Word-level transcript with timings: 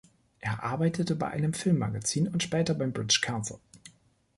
Er 0.39 0.63
arbeitete 0.63 1.15
bei 1.15 1.27
einem 1.27 1.53
Film-Magazin 1.53 2.27
und 2.27 2.41
später 2.41 2.73
beim 2.73 2.91
"British 2.91 3.21
Council. 3.21 3.59